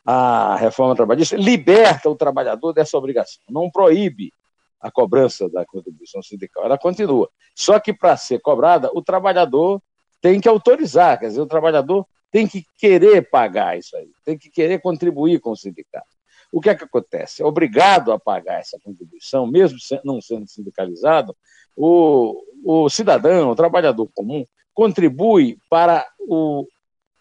A 0.06 0.56
reforma 0.56 0.96
trabalhista 0.96 1.36
liberta 1.38 2.10
o 2.10 2.16
trabalhador 2.16 2.74
dessa 2.74 2.98
obrigação, 2.98 3.42
não 3.50 3.70
proíbe 3.70 4.34
a 4.82 4.92
cobrança 4.92 5.48
da 5.48 5.66
contribuição 5.66 6.22
sindical, 6.22 6.66
ela 6.66 6.78
continua. 6.78 7.30
Só 7.56 7.80
que 7.80 7.94
para 7.94 8.18
ser 8.18 8.40
cobrada, 8.40 8.90
o 8.94 9.02
trabalhador 9.02 9.82
tem 10.22 10.42
que 10.42 10.48
autorizar, 10.48 11.20
quer 11.20 11.28
dizer, 11.28 11.42
o 11.42 11.46
trabalhador 11.46 12.06
tem 12.34 12.48
que 12.48 12.66
querer 12.80 13.30
pagar 13.30 13.78
isso 13.78 13.96
aí, 13.96 14.10
tem 14.26 14.36
que 14.36 14.50
querer 14.50 14.82
contribuir 14.82 15.40
com 15.40 15.52
o 15.52 15.56
sindicato. 15.56 16.08
O 16.52 16.60
que 16.60 16.68
é 16.68 16.74
que 16.74 16.84
acontece? 16.84 17.44
É 17.44 17.46
obrigado 17.46 18.12
a 18.12 18.20
pagar 18.20 18.60
essa 18.60 18.80
contribuição, 18.84 19.46
mesmo 19.46 19.78
não 20.04 20.20
sendo 20.20 20.48
sindicalizado, 20.48 21.38
o, 21.78 22.44
o 22.66 22.90
cidadão, 22.90 23.52
o 23.52 23.56
trabalhador 23.56 24.10
comum, 24.16 24.44
contribui 24.74 25.60
para 25.70 26.08
o, 26.22 26.66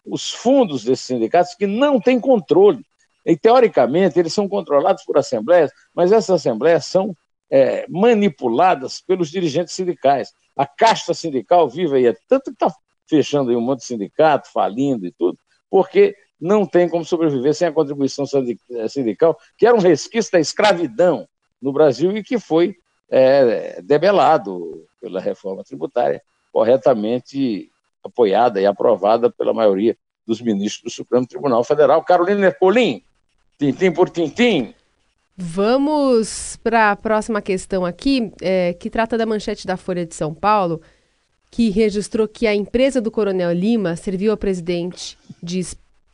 os 0.03 0.31
fundos 0.31 0.83
desses 0.83 1.05
sindicatos 1.05 1.53
que 1.53 1.67
não 1.67 2.01
têm 2.01 2.19
controle. 2.19 2.83
E, 3.23 3.37
teoricamente, 3.37 4.19
eles 4.19 4.33
são 4.33 4.49
controlados 4.49 5.03
por 5.03 5.17
assembleias, 5.19 5.71
mas 5.93 6.11
essas 6.11 6.41
assembleias 6.41 6.85
são 6.85 7.15
é, 7.51 7.85
manipuladas 7.87 8.99
pelos 8.99 9.29
dirigentes 9.29 9.75
sindicais. 9.75 10.33
A 10.57 10.65
casta 10.65 11.13
sindical 11.13 11.69
vive 11.69 11.97
aí, 11.97 12.17
tanto 12.27 12.45
que 12.45 12.51
está 12.51 12.73
fechando 13.07 13.49
aí 13.49 13.55
um 13.55 13.61
monte 13.61 13.79
de 13.79 13.85
sindicato, 13.85 14.51
falindo 14.51 15.05
e 15.05 15.11
tudo, 15.11 15.37
porque 15.69 16.15
não 16.39 16.65
tem 16.65 16.89
como 16.89 17.05
sobreviver 17.05 17.53
sem 17.53 17.67
a 17.67 17.71
contribuição 17.71 18.25
sindical, 18.89 19.37
que 19.57 19.65
era 19.65 19.75
um 19.75 19.79
resquício 19.79 20.31
da 20.31 20.39
escravidão 20.39 21.27
no 21.61 21.71
Brasil 21.71 22.15
e 22.17 22.23
que 22.23 22.37
foi 22.37 22.75
é, 23.09 23.81
debelado 23.81 24.85
pela 24.99 25.21
reforma 25.21 25.63
tributária, 25.63 26.21
corretamente 26.51 27.69
apoiada 28.03 28.59
e 28.59 28.65
aprovada 28.65 29.31
pela 29.31 29.53
maioria 29.53 29.95
dos 30.27 30.41
ministros 30.41 30.83
do 30.83 30.95
Supremo 30.95 31.25
Tribunal 31.25 31.63
Federal. 31.63 32.03
Carolina 32.03 32.47
Ercolim, 32.47 33.01
tintim 33.57 33.91
por 33.91 34.09
tintim. 34.09 34.73
Vamos 35.35 36.57
para 36.63 36.91
a 36.91 36.95
próxima 36.95 37.41
questão 37.41 37.85
aqui, 37.85 38.31
é, 38.41 38.73
que 38.73 38.89
trata 38.89 39.17
da 39.17 39.25
manchete 39.25 39.65
da 39.65 39.77
Folha 39.77 40.05
de 40.05 40.13
São 40.13 40.33
Paulo, 40.33 40.81
que 41.53 41.69
registrou 41.69 42.27
que 42.27 42.47
a 42.47 42.55
empresa 42.55 42.99
do 42.99 43.11
Coronel 43.11 43.53
Lima 43.53 43.95
serviu 43.95 44.31
ao 44.31 44.37
presidente 44.37 45.15
de 45.41 45.61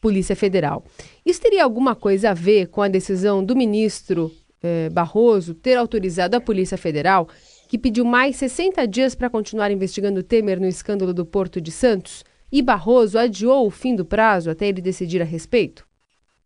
Polícia 0.01 0.35
Federal. 0.35 0.83
Isso 1.25 1.39
teria 1.39 1.63
alguma 1.63 1.95
coisa 1.95 2.31
a 2.31 2.33
ver 2.33 2.67
com 2.67 2.81
a 2.81 2.89
decisão 2.89 3.41
do 3.41 3.55
ministro 3.55 4.29
eh, 4.61 4.89
Barroso 4.89 5.53
ter 5.53 5.75
autorizado 5.75 6.35
a 6.35 6.41
Polícia 6.41 6.77
Federal, 6.77 7.29
que 7.69 7.77
pediu 7.77 8.03
mais 8.03 8.35
60 8.35 8.85
dias 8.85 9.15
para 9.15 9.29
continuar 9.29 9.71
investigando 9.71 10.21
Temer 10.21 10.59
no 10.59 10.67
escândalo 10.67 11.13
do 11.13 11.25
Porto 11.25 11.61
de 11.61 11.71
Santos, 11.71 12.25
e 12.51 12.61
Barroso 12.61 13.17
adiou 13.17 13.65
o 13.65 13.71
fim 13.71 13.95
do 13.95 14.03
prazo 14.03 14.49
até 14.49 14.67
ele 14.67 14.81
decidir 14.81 15.21
a 15.21 15.25
respeito? 15.25 15.87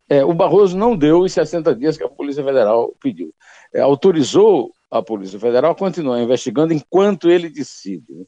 É, 0.07 0.23
o 0.23 0.35
Barroso 0.35 0.77
não 0.77 0.95
deu 0.95 1.21
os 1.21 1.33
60 1.33 1.73
dias 1.73 1.97
que 1.97 2.03
a 2.03 2.09
Polícia 2.09 2.43
Federal 2.43 2.93
pediu. 3.01 3.33
É, 3.73 3.81
autorizou 3.81 4.71
a 4.91 5.01
Polícia 5.01 5.39
Federal 5.39 5.71
a 5.71 5.75
continuar 5.75 6.21
investigando 6.21 6.73
enquanto 6.73 7.27
ele 7.31 7.49
decide, 7.49 8.13
né? 8.13 8.25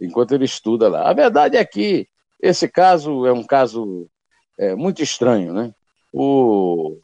Enquanto 0.00 0.32
ele 0.32 0.44
estuda 0.44 0.88
lá. 0.88 1.08
A 1.08 1.12
verdade 1.12 1.56
é 1.56 1.64
que 1.64 2.08
esse 2.40 2.68
caso 2.68 3.26
é 3.26 3.32
um 3.32 3.44
caso 3.44 4.08
é, 4.58 4.74
muito 4.74 5.02
estranho. 5.02 5.52
Né? 5.52 5.72
O, 6.12 6.98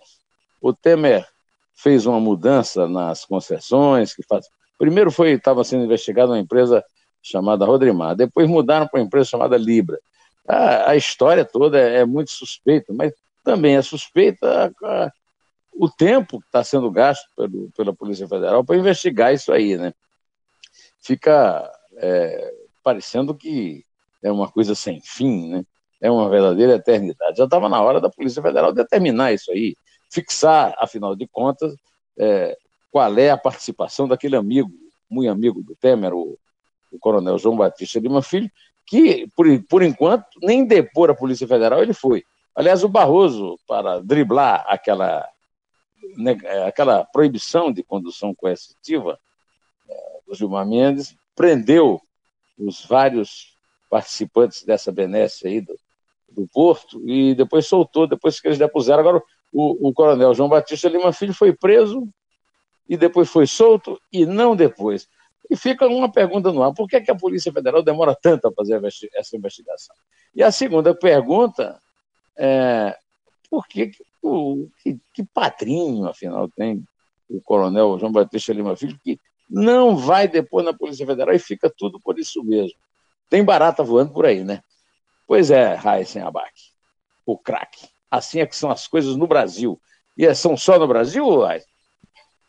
o 0.61 0.73
Temer 0.73 1.27
fez 1.75 2.07
uma 2.07 2.21
mudança 2.21 2.89
nas 2.89 3.25
concessões 3.25 4.15
que 4.15 4.23
faz. 4.23 4.47
Primeiro 4.79 5.11
foi 5.11 5.33
estava 5.33 5.65
sendo 5.65 5.85
investigada 5.85 6.33
uma 6.33 6.39
empresa 6.39 6.85
chamada 7.23 7.65
Rodrimar, 7.65 8.17
depois 8.17 8.49
mudaram 8.49 8.87
para 8.87 9.01
uma 9.01 9.07
empresa 9.07 9.31
chamada 9.31 9.57
Libra. 9.57 9.99
A, 10.47 10.91
a 10.91 10.97
história 10.97 11.45
toda 11.45 11.79
é, 11.79 12.01
é, 12.01 12.05
muito 12.05 12.33
suspeita, 12.33 12.93
mas 12.93 13.13
também 13.45 13.77
é 13.77 13.83
suspeita 13.83 14.73
a, 14.83 14.87
a, 14.87 15.13
o 15.73 15.89
tempo 15.89 16.41
que 16.41 16.47
está 16.47 16.65
sendo 16.65 16.91
gasto 16.91 17.25
pelo, 17.37 17.71
pela 17.77 17.95
Polícia 17.95 18.27
Federal 18.27 18.65
para 18.65 18.77
investigar 18.77 19.33
isso 19.33 19.53
aí, 19.53 19.77
né? 19.77 19.95
Fica 21.01 21.71
é, 21.97 22.53
parecendo 22.83 23.35
que 23.35 23.85
é 24.23 24.31
uma 24.31 24.51
coisa 24.51 24.75
sem 24.75 25.01
fim, 25.01 25.49
né? 25.49 25.65
É 26.01 26.11
uma 26.11 26.29
verdadeira 26.29 26.75
eternidade. 26.75 27.39
Já 27.39 27.45
estava 27.45 27.69
na 27.69 27.81
hora 27.81 28.01
da 28.01 28.11
Polícia 28.11 28.43
Federal 28.43 28.73
determinar 28.73 29.33
isso 29.33 29.53
aí, 29.53 29.77
fixar, 30.11 30.75
afinal 30.79 31.15
de 31.15 31.27
contas, 31.29 31.75
é, 32.19 32.57
qual 32.91 33.17
é 33.19 33.31
a 33.31 33.39
participação 33.39 34.07
daquele 34.07 34.37
amigo, 34.37 34.71
muito 35.09 35.31
amigo 35.31 35.63
do 35.63 35.75
Temer, 35.77 36.13
o, 36.13 36.39
o 36.91 36.99
coronel 36.99 37.39
João 37.39 37.57
Batista 37.57 37.99
Lima 37.99 38.21
Filho, 38.21 38.51
que, 38.87 39.29
por, 39.37 39.47
por 39.69 39.83
enquanto, 39.83 40.27
nem 40.43 40.67
depor 40.67 41.11
a 41.11 41.15
Polícia 41.15 41.47
Federal 41.47 41.83
ele 41.83 41.95
foi. 41.95 42.25
Aliás, 42.55 42.85
o 42.85 42.89
Barroso, 42.89 43.59
para 43.67 44.01
driblar 44.01 44.65
aquela, 44.69 45.27
né, 46.17 46.37
aquela 46.67 47.05
proibição 47.05 47.73
de 47.73 47.83
condução 47.83 48.35
coercitiva 48.35 49.19
é, 49.89 50.19
do 50.27 50.35
Gilmar 50.35 50.67
Mendes, 50.67 51.17
prendeu 51.35 52.01
os 52.67 52.85
vários 52.85 53.57
participantes 53.91 54.65
dessa 54.65 54.91
benesse 54.91 55.47
aí 55.47 55.61
do, 55.61 55.77
do 56.29 56.49
Porto 56.49 57.03
e 57.09 57.35
depois 57.35 57.67
soltou, 57.67 58.07
depois 58.07 58.41
que 58.41 58.49
eles 58.49 58.59
depuseram. 58.59 59.01
Agora, 59.01 59.23
o, 59.53 59.89
o 59.89 59.93
coronel 59.93 60.35
João 60.35 60.49
Batista 60.49 60.89
Lima 60.89 61.13
Filho 61.13 61.35
foi 61.35 61.53
preso 61.53 62.09
e 62.89 62.97
depois 62.97 63.29
foi 63.29 63.47
solto 63.47 64.01
e 64.13 64.25
não 64.25 64.57
depois. 64.57 65.09
E 65.51 65.57
fica 65.57 65.87
uma 65.87 66.11
pergunta 66.11 66.51
no 66.53 66.63
ar: 66.63 66.73
por 66.73 66.89
que, 66.89 67.01
que 67.01 67.11
a 67.11 67.17
Polícia 67.17 67.53
Federal 67.53 67.83
demora 67.83 68.17
tanto 68.21 68.49
a 68.49 68.53
fazer 68.53 68.81
essa 69.15 69.37
investigação? 69.37 69.95
E 70.35 70.43
a 70.43 70.51
segunda 70.51 70.95
pergunta 70.95 71.79
é: 72.37 72.97
por 73.51 73.67
que, 73.67 73.89
que, 73.89 74.03
o, 74.23 74.69
que, 74.83 74.99
que 75.13 75.25
padrinho, 75.25 76.07
afinal, 76.07 76.49
tem 76.49 76.83
o 77.29 77.41
coronel 77.43 77.99
João 77.99 78.13
Batista 78.13 78.53
Lima 78.53 78.77
Filho, 78.77 78.99
que 79.03 79.19
não 79.53 79.97
vai 79.97 80.27
depois 80.27 80.65
na 80.65 80.73
Polícia 80.73 81.07
Federal 81.07 81.35
e 81.35 81.39
fica 81.39 81.71
tudo 81.77 82.01
por 82.01 82.19
isso 82.19 82.43
mesmo? 82.43 82.77
Tem 83.29 83.45
barata 83.45 83.85
voando 83.85 84.13
por 84.13 84.25
aí, 84.25 84.43
né? 84.43 84.63
Pois 85.27 85.51
é, 85.51 85.75
Raíssen 85.75 86.23
Abac, 86.23 86.53
o 87.27 87.39
craque. 87.39 87.87
Assim 88.11 88.41
é 88.41 88.47
que 88.47 88.57
são 88.57 88.71
as 88.71 88.89
coisas 88.89 89.15
no 89.15 89.27
Brasil. 89.27 89.81
E 90.17 90.27
é, 90.27 90.35
são 90.35 90.57
só 90.57 90.79
no 90.79 90.89
Brasil, 90.89 91.41
Raíssen? 91.41 91.69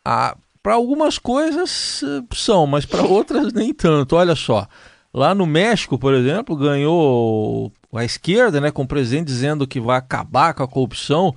Ah, 0.04 0.36
para 0.62 0.74
algumas 0.74 1.18
coisas 1.18 2.02
eh, 2.02 2.22
são, 2.34 2.66
mas 2.66 2.86
para 2.86 3.02
outras 3.02 3.52
nem 3.52 3.72
tanto. 3.74 4.16
Olha 4.16 4.34
só, 4.34 4.66
lá 5.12 5.34
no 5.34 5.46
México, 5.46 5.98
por 5.98 6.14
exemplo, 6.14 6.56
ganhou 6.56 7.70
a 7.92 8.02
esquerda, 8.04 8.60
né, 8.60 8.70
com 8.70 8.82
o 8.82 8.88
presidente 8.88 9.26
dizendo 9.26 9.68
que 9.68 9.78
vai 9.78 9.98
acabar 9.98 10.54
com 10.54 10.62
a 10.62 10.68
corrupção. 10.68 11.34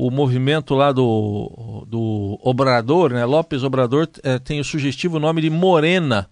O 0.00 0.12
movimento 0.12 0.76
lá 0.76 0.92
do, 0.92 1.84
do 1.88 2.38
Obrador, 2.40 3.10
né, 3.12 3.24
López 3.24 3.64
Obrador, 3.64 4.08
é, 4.22 4.38
tem 4.38 4.60
o 4.60 4.64
sugestivo 4.64 5.18
nome 5.18 5.42
de 5.42 5.50
Morena, 5.50 6.30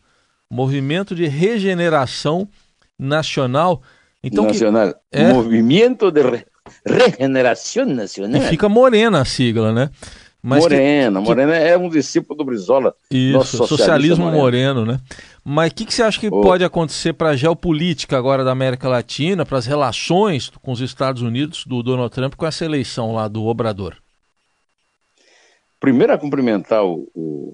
Movimento 0.49 1.17
de 1.17 1.27
Regeneração 1.27 2.49
Nacional. 2.97 3.83
Então, 4.23 4.45
nacional. 4.45 4.95
Que, 5.11 5.19
é, 5.19 5.33
Movimento 5.33 6.13
de 6.13 6.23
Re 6.23 6.45
Regeneração 6.87 7.87
Nacional. 7.87 8.41
E 8.41 8.45
fica 8.45 8.69
Morena 8.69 9.23
a 9.23 9.25
sigla, 9.25 9.73
né? 9.73 9.91
Mas 10.49 10.61
Morena, 10.63 11.21
que, 11.21 11.27
Morena 11.27 11.57
é 11.57 11.77
um 11.77 11.89
discípulo 11.89 12.39
do 12.39 12.45
Brizola. 12.45 12.95
Isso, 13.11 13.67
socialismo 13.67 14.27
moreno. 14.27 14.43
moreno, 14.43 14.87
né? 14.87 15.01
Mas 15.45 15.73
o 15.73 15.75
que, 15.75 15.85
que, 15.85 15.93
você 15.93 16.05
acha 16.05 16.21
que 16.21 16.29
oh. 16.29 16.41
pode 16.41 16.63
acontecer 16.63 17.15
para 17.15 17.31
a 17.31 17.37
geopolítica 17.37 18.17
agora 18.17 18.45
da 18.45 18.53
América 18.53 18.89
Latina, 18.89 19.45
para 19.45 19.59
as 19.59 19.67
relações 19.67 20.49
com 20.63 20.71
os 20.71 20.81
Estados 20.81 21.21
Unidos 21.21 21.65
do 21.67 21.83
Donald 21.83 22.15
Trump 22.15 22.37
com 22.37 22.47
essa 22.47 22.65
eleição 22.65 23.13
lá 23.13 23.27
do 23.27 23.45
Obrador? 23.45 23.97
Primeiro 25.81 26.13
a 26.13 26.19
cumprimentar 26.19 26.85
o, 26.85 27.11
o 27.13 27.53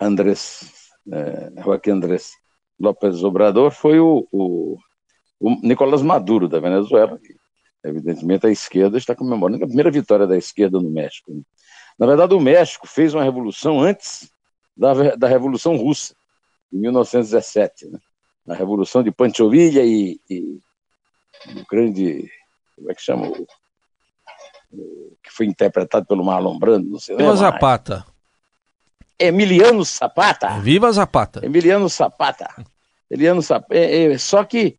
Andrés, 0.00 0.90
é, 1.12 1.52
Joaquim 1.62 1.90
Andrés 1.90 2.30
López 2.80 3.22
Obrador 3.22 3.70
foi 3.70 4.00
o, 4.00 4.26
o, 4.32 4.78
o 5.38 5.50
Nicolás 5.62 6.00
Maduro 6.00 6.48
da 6.48 6.60
Venezuela, 6.60 7.18
que 7.18 7.34
evidentemente 7.84 8.46
a 8.46 8.50
esquerda 8.50 8.96
está 8.96 9.14
comemorando 9.14 9.62
a 9.62 9.66
primeira 9.66 9.90
vitória 9.90 10.26
da 10.26 10.36
esquerda 10.36 10.80
no 10.80 10.90
México. 10.90 11.32
Né? 11.32 11.42
Na 11.98 12.06
verdade, 12.06 12.34
o 12.34 12.40
México 12.40 12.86
fez 12.86 13.14
uma 13.14 13.22
revolução 13.22 13.80
antes 13.80 14.30
da, 14.76 15.14
da 15.14 15.28
Revolução 15.28 15.76
Russa, 15.76 16.14
em 16.72 16.78
1917, 16.78 17.86
né? 17.86 17.98
a 18.48 18.54
Revolução 18.54 19.02
de 19.02 19.12
Pancho 19.12 19.48
Villa 19.48 19.80
e, 19.82 20.18
e 20.28 20.58
o 21.56 21.64
grande, 21.70 22.28
como 22.74 22.90
é 22.90 22.94
que 22.94 23.02
chama, 23.02 23.28
o, 23.28 23.46
o, 24.72 25.16
que 25.22 25.30
foi 25.30 25.46
interpretado 25.46 26.06
pelo 26.06 26.24
Marlon 26.24 26.58
Brando 26.58 26.88
no 26.88 26.98
cinema. 26.98 27.22
Viva 27.22 27.36
Zapata. 27.36 28.06
Emiliano 29.18 29.84
Zapata. 29.84 30.58
Viva 30.60 30.90
Zapata. 30.90 31.44
Emiliano 31.44 31.88
Zapata. 31.88 32.48
Emiliano 33.08 33.40
Zapata. 33.40 33.74
É, 33.74 34.12
é, 34.12 34.18
só 34.18 34.42
que 34.42 34.78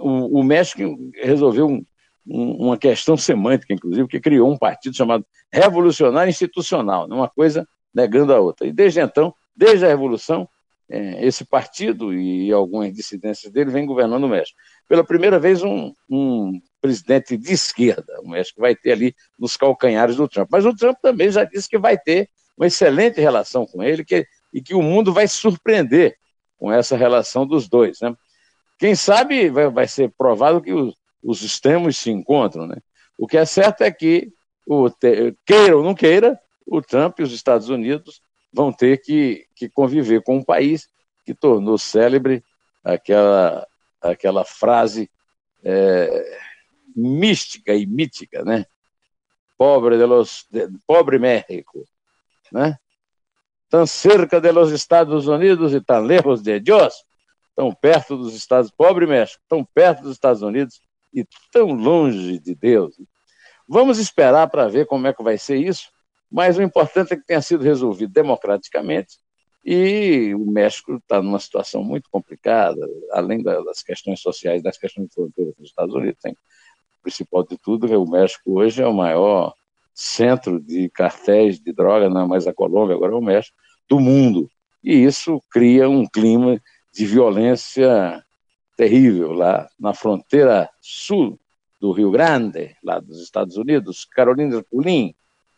o, 0.00 0.40
o, 0.40 0.44
México 0.44 0.82
resolveu 1.14 1.66
um, 1.66 1.84
um, 2.26 2.66
uma 2.66 2.76
questão 2.76 3.16
semântica, 3.16 3.72
inclusive, 3.72 4.08
que 4.08 4.20
criou 4.20 4.50
um 4.50 4.58
partido 4.58 4.96
chamado 4.96 5.24
Revolucionário 5.50 6.30
Institucional, 6.30 7.08
né? 7.08 7.14
uma 7.14 7.28
coisa 7.28 7.66
negando 7.94 8.32
a 8.32 8.40
outra. 8.40 8.66
E 8.66 8.72
desde 8.72 9.00
então, 9.00 9.34
desde 9.56 9.84
a 9.84 9.88
Revolução, 9.88 10.48
é, 10.88 11.26
esse 11.26 11.44
partido 11.44 12.12
e 12.12 12.52
algumas 12.52 12.92
dissidências 12.92 13.50
dele 13.50 13.70
vem 13.70 13.86
governando 13.86 14.24
o 14.24 14.28
México. 14.28 14.58
Pela 14.88 15.02
primeira 15.02 15.38
vez, 15.38 15.62
um, 15.62 15.92
um 16.08 16.60
presidente 16.80 17.36
de 17.36 17.52
esquerda, 17.52 18.20
o 18.22 18.28
México 18.28 18.60
vai 18.60 18.76
ter 18.76 18.92
ali 18.92 19.14
nos 19.38 19.56
calcanhares 19.56 20.16
do 20.16 20.28
Trump. 20.28 20.48
Mas 20.50 20.66
o 20.66 20.74
Trump 20.74 20.98
também 21.00 21.30
já 21.30 21.44
disse 21.44 21.68
que 21.68 21.78
vai 21.78 21.96
ter 21.96 22.28
uma 22.56 22.66
excelente 22.66 23.20
relação 23.20 23.64
com 23.66 23.82
ele 23.82 24.04
que, 24.04 24.26
e 24.52 24.60
que 24.60 24.74
o 24.74 24.82
mundo 24.82 25.12
vai 25.12 25.26
surpreender 25.26 26.16
com 26.58 26.70
essa 26.70 26.96
relação 26.96 27.46
dos 27.46 27.68
dois. 27.68 28.00
Né? 28.00 28.14
Quem 28.82 28.96
sabe 28.96 29.48
vai, 29.48 29.70
vai 29.70 29.86
ser 29.86 30.10
provado 30.18 30.60
que 30.60 30.72
os, 30.72 30.92
os 31.22 31.40
extremos 31.42 31.96
se 31.96 32.10
encontram. 32.10 32.66
Né? 32.66 32.78
O 33.16 33.28
que 33.28 33.36
é 33.36 33.44
certo 33.44 33.82
é 33.82 33.92
que, 33.92 34.32
o, 34.66 34.90
queira 35.46 35.76
ou 35.76 35.84
não 35.84 35.94
queira, 35.94 36.36
o 36.66 36.82
Trump 36.82 37.20
e 37.20 37.22
os 37.22 37.32
Estados 37.32 37.68
Unidos 37.68 38.20
vão 38.52 38.72
ter 38.72 39.00
que, 39.00 39.46
que 39.54 39.68
conviver 39.68 40.24
com 40.24 40.38
um 40.38 40.42
país 40.42 40.88
que 41.24 41.32
tornou 41.32 41.78
célebre 41.78 42.42
aquela, 42.82 43.64
aquela 44.00 44.44
frase 44.44 45.08
é, 45.62 46.40
mística 46.96 47.72
e 47.72 47.86
mítica, 47.86 48.44
né? 48.44 48.66
Pobre 49.56 49.96
de 49.96 50.06
los, 50.06 50.44
de, 50.50 50.68
pobre 50.88 51.20
México, 51.20 51.86
né? 52.50 52.76
Tão 53.70 53.86
cerca 53.86 54.40
de 54.40 54.50
los 54.50 54.72
Estados 54.72 55.28
Unidos 55.28 55.72
e 55.72 55.80
tão 55.80 56.02
lejos 56.02 56.42
de 56.42 56.58
Deus, 56.58 56.92
tão 57.54 57.74
perto 57.74 58.16
dos 58.16 58.34
Estados, 58.34 58.70
pobre 58.70 59.06
México, 59.06 59.42
tão 59.48 59.64
perto 59.64 60.02
dos 60.02 60.12
Estados 60.12 60.42
Unidos 60.42 60.80
e 61.12 61.26
tão 61.52 61.72
longe 61.72 62.38
de 62.38 62.54
Deus. 62.54 62.94
Vamos 63.68 63.98
esperar 63.98 64.48
para 64.48 64.68
ver 64.68 64.86
como 64.86 65.06
é 65.06 65.12
que 65.12 65.22
vai 65.22 65.38
ser 65.38 65.56
isso, 65.56 65.90
mas 66.30 66.56
o 66.56 66.62
importante 66.62 67.12
é 67.12 67.16
que 67.16 67.26
tenha 67.26 67.42
sido 67.42 67.62
resolvido 67.62 68.12
democraticamente 68.12 69.18
e 69.64 70.34
o 70.34 70.50
México 70.50 70.96
está 70.96 71.22
numa 71.22 71.38
situação 71.38 71.84
muito 71.84 72.10
complicada, 72.10 72.80
além 73.12 73.42
das 73.42 73.82
questões 73.82 74.20
sociais, 74.20 74.62
das 74.62 74.76
questões 74.76 75.08
de 75.08 75.14
fronteira 75.14 75.52
dos 75.56 75.68
Estados 75.68 75.94
Unidos. 75.94 76.20
Tem, 76.20 76.36
principal 77.02 77.44
de 77.44 77.56
tudo 77.58 77.92
é 77.92 77.96
o 77.96 78.08
México 78.08 78.58
hoje 78.58 78.82
é 78.82 78.86
o 78.86 78.94
maior 78.94 79.54
centro 79.94 80.58
de 80.58 80.88
cartéis 80.88 81.60
de 81.60 81.72
droga, 81.72 82.08
não 82.08 82.22
é 82.22 82.26
mais 82.26 82.46
a 82.46 82.54
Colômbia, 82.54 82.96
agora 82.96 83.12
é 83.12 83.16
o 83.16 83.20
México, 83.20 83.56
do 83.88 84.00
mundo. 84.00 84.50
E 84.82 85.04
isso 85.04 85.40
cria 85.50 85.88
um 85.88 86.06
clima 86.06 86.60
de 86.92 87.06
violência 87.06 88.22
terrível 88.76 89.32
lá 89.32 89.68
na 89.78 89.94
fronteira 89.94 90.68
sul 90.80 91.38
do 91.80 91.90
Rio 91.92 92.10
Grande, 92.10 92.76
lá 92.82 93.00
dos 93.00 93.20
Estados 93.22 93.56
Unidos, 93.56 94.04
Carolina 94.04 94.62
Pulim, 94.62 95.14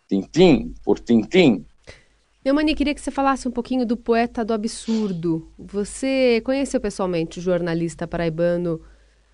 tintim 0.08 0.74
por 0.84 0.98
tintim. 0.98 1.66
Neumani, 2.44 2.74
queria 2.74 2.94
que 2.94 3.00
você 3.00 3.10
falasse 3.10 3.48
um 3.48 3.50
pouquinho 3.50 3.86
do 3.86 3.96
poeta 3.96 4.44
do 4.44 4.52
absurdo. 4.52 5.48
Você 5.58 6.42
conheceu 6.44 6.80
pessoalmente 6.80 7.38
o 7.38 7.42
jornalista 7.42 8.06
paraibano 8.06 8.80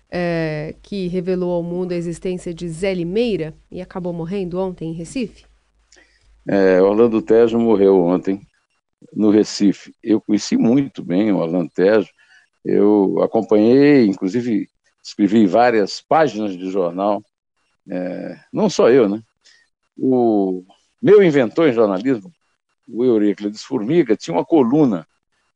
é, 0.09 0.75
que 0.81 1.07
revelou 1.07 1.51
ao 1.51 1.63
mundo 1.63 1.91
a 1.91 1.95
existência 1.95 2.53
de 2.53 2.67
Zé 2.67 2.93
Limeira 2.93 3.53
e 3.69 3.81
acabou 3.81 4.13
morrendo 4.13 4.59
ontem 4.59 4.89
em 4.89 4.93
Recife? 4.93 5.45
É, 6.47 6.81
Orlando 6.81 7.21
Tejo 7.21 7.59
morreu 7.59 8.01
ontem 8.01 8.41
no 9.13 9.29
Recife. 9.29 9.93
Eu 10.03 10.21
conheci 10.21 10.57
muito 10.57 11.03
bem 11.03 11.31
o 11.31 11.37
Orlando 11.37 11.71
Tejo. 11.73 12.09
Eu 12.63 13.21
acompanhei, 13.21 14.05
inclusive 14.05 14.69
escrevi 15.03 15.45
várias 15.47 16.01
páginas 16.01 16.57
de 16.57 16.69
jornal. 16.69 17.23
É, 17.89 18.39
não 18.53 18.69
só 18.69 18.89
eu, 18.89 19.09
né? 19.09 19.21
O 19.97 20.63
meu 21.01 21.23
inventor 21.23 21.67
em 21.67 21.73
jornalismo, 21.73 22.31
o 22.87 23.03
Euríclides 23.03 23.63
Formiga, 23.63 24.15
tinha 24.15 24.35
uma 24.35 24.45
coluna 24.45 25.07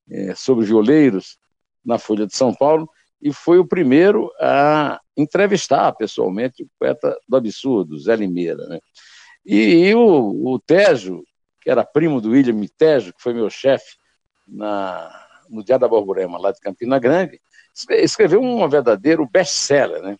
é, 0.09 0.33
sobre 0.35 0.65
violeiros 0.65 1.37
na 1.85 1.99
Folha 1.99 2.25
de 2.25 2.35
São 2.35 2.53
Paulo 2.53 2.89
e 3.21 3.31
foi 3.31 3.59
o 3.59 3.67
primeiro 3.67 4.31
a 4.39 4.99
entrevistar 5.15 5.91
pessoalmente 5.93 6.63
o 6.63 6.69
poeta 6.79 7.15
do 7.27 7.37
absurdo, 7.37 7.97
Zé 7.99 8.15
Limeira. 8.15 8.67
Né? 8.67 8.79
E, 9.45 9.87
e 9.87 9.95
o, 9.95 10.53
o 10.53 10.59
Tejo, 10.59 11.23
que 11.65 11.71
era 11.71 11.83
primo 11.83 12.21
do 12.21 12.29
William 12.29 12.63
Tejo, 12.77 13.11
que 13.11 13.19
foi 13.19 13.33
meu 13.33 13.49
chefe 13.49 13.97
no 15.49 15.63
Dia 15.63 15.79
da 15.79 15.87
Borborema, 15.87 16.37
lá 16.37 16.51
de 16.51 16.59
Campina 16.59 16.99
Grande, 16.99 17.41
escreveu 17.89 18.39
um 18.39 18.69
verdadeiro 18.69 19.27
best-seller, 19.27 19.99
né? 19.99 20.15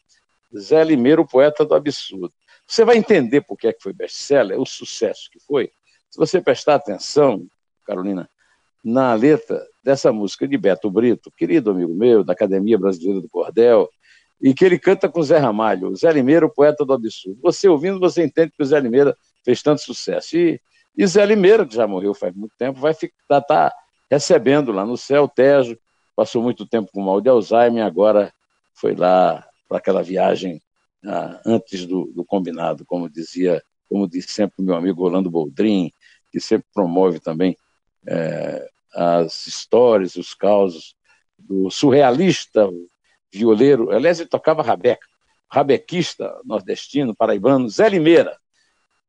Zé 0.58 0.84
Limeira, 0.84 1.22
o 1.22 1.28
poeta 1.28 1.64
do 1.64 1.76
absurdo. 1.76 2.34
Você 2.66 2.84
vai 2.84 2.98
entender 2.98 3.42
por 3.42 3.58
que, 3.58 3.68
é 3.68 3.74
que 3.74 3.84
foi 3.84 3.94
best-seller, 3.94 4.60
o 4.60 4.66
sucesso 4.66 5.30
que 5.32 5.40
foi. 5.40 5.70
Se 6.10 6.18
você 6.18 6.42
prestar 6.42 6.76
atenção, 6.76 7.46
Carolina, 7.86 8.28
na 8.84 9.14
letra 9.14 9.64
dessa 9.84 10.12
música 10.12 10.48
de 10.48 10.58
Beto 10.58 10.90
Brito, 10.90 11.32
querido 11.38 11.70
amigo 11.70 11.94
meu, 11.94 12.24
da 12.24 12.34
Academia 12.34 12.80
Brasileira 12.80 13.22
do 13.22 13.30
Cordel, 13.30 13.88
e 14.42 14.52
que 14.52 14.66
ele 14.66 14.80
canta 14.80 15.08
com 15.08 15.22
Zé 15.22 15.38
Ramalho, 15.38 15.96
Zé 15.96 16.12
Limeira, 16.12 16.48
o 16.48 16.50
poeta 16.52 16.84
do 16.84 16.94
absurdo. 16.94 17.40
Você 17.44 17.70
ouvindo, 17.70 18.00
você 18.00 18.24
entende 18.24 18.52
que 18.58 18.64
o 18.64 18.66
Zé 18.66 18.80
Limeira 18.80 19.16
fez 19.44 19.62
tanto 19.62 19.82
sucesso. 19.82 20.36
E, 20.36 20.60
e 20.98 21.06
Zé 21.06 21.26
Limeira, 21.26 21.66
que 21.66 21.76
já 21.76 21.88
morreu 21.88 22.14
faz 22.14 22.34
muito 22.36 22.56
tempo, 22.58 22.80
vai 22.80 22.94
ficar 22.94 23.42
tá 23.42 23.74
recebendo 24.10 24.72
lá 24.72 24.86
no 24.86 24.98
céu, 24.98 25.28
Tejo, 25.28 25.78
passou 26.16 26.42
muito 26.42 26.66
tempo 26.66 26.90
com 26.94 27.02
mal 27.02 27.20
de 27.20 27.30
Alzheimer, 27.30 27.86
agora 27.86 28.34
foi 28.74 28.96
lá 28.96 29.46
para 29.68 29.80
aquela 29.80 30.02
viagem 30.02 30.62
ah, 31.04 31.42
antes 31.46 31.86
do, 31.86 32.06
do, 32.14 32.24
combinado, 32.24 32.86
como 32.86 33.10
dizia, 33.10 33.62
como 33.90 34.08
disse 34.08 34.30
sempre 34.30 34.56
o 34.60 34.64
meu 34.64 34.76
amigo 34.76 35.02
Rolando 35.02 35.30
Boldrin, 35.30 35.92
que 36.32 36.40
sempre 36.40 36.68
promove 36.74 37.20
também 37.20 37.58
é, 38.08 38.68
as 38.94 39.48
histórias, 39.48 40.16
os 40.16 40.34
causos 40.34 40.96
do 41.38 41.70
surrealista 41.70 42.70
violeiro, 43.32 43.92
aliás, 43.92 44.20
ele 44.20 44.30
tocava 44.30 44.64
rabeca, 44.64 45.06
rabequista 45.50 46.40
nordestino, 46.46 47.16
paraibano, 47.16 47.70
Zé 47.70 47.90
Limeira. 47.90 48.38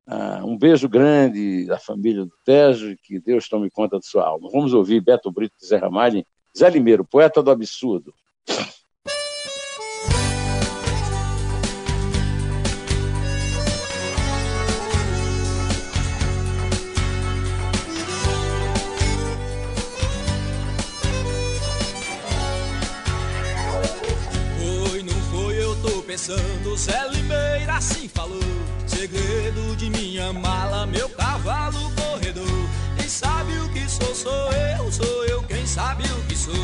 Ah, 0.09 0.41
um 0.45 0.57
beijo 0.57 0.89
grande 0.89 1.67
da 1.67 1.79
família 1.79 2.25
do 2.25 2.33
Tejo 2.45 2.97
que 3.03 3.19
Deus 3.19 3.49
tome 3.49 3.69
conta 3.69 3.99
de 3.99 4.07
sua 4.07 4.25
alma. 4.25 4.49
Vamos 4.53 4.73
ouvir 4.73 5.01
Beto 5.01 5.33
Brito 5.33 5.57
e 5.61 5.67
Zé 5.67 5.79
Ramalho, 5.79 6.25
Zé 6.57 6.71
Limeiro, 6.71 7.05
poeta 7.05 7.43
do 7.43 7.51
absurdo. 7.51 8.15
Pensando, 26.17 26.75
Zé 26.79 27.07
Limeira 27.11 27.77
assim 27.77 28.09
falou. 28.09 28.41
Segredo 28.87 29.77
de 29.77 29.91
minha 29.91 30.33
mala, 30.33 30.87
meu 30.87 31.11
cavalo 31.11 31.93
corredor. 31.93 32.47
Quem 32.97 33.07
sabe 33.07 33.53
o 33.59 33.69
que 33.69 33.87
sou, 33.87 34.15
sou 34.15 34.51
eu, 34.53 34.91
sou 34.91 35.25
eu 35.27 35.43
quem 35.43 35.67
sabe 35.67 36.05
o 36.05 36.23
que 36.23 36.35
sou. 36.35 36.55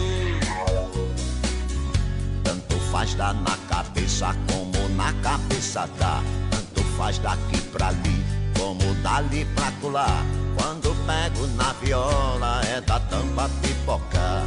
Tanto 2.42 2.76
faz 2.90 3.14
dar 3.14 3.34
na 3.34 3.56
cabeça 3.68 4.34
como 4.50 4.88
na 4.96 5.12
cabeça 5.22 5.86
dá. 5.98 6.22
Tanto 6.50 6.82
faz 6.96 7.18
daqui 7.18 7.60
pra 7.72 7.88
ali 7.88 8.24
como 8.58 8.94
dali 9.02 9.44
pra 9.54 9.70
colar. 9.82 10.24
Quando 10.56 10.96
pego 11.06 11.46
na 11.58 11.74
viola 11.74 12.62
é 12.74 12.80
da 12.80 12.98
tampa 13.00 13.50
pipocar. 13.60 14.42